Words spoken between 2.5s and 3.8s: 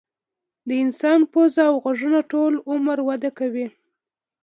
عمر وده کوي.